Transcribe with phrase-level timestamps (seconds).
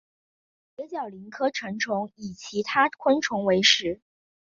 [0.75, 4.01] 蝶角蛉科成虫以其他昆虫为食。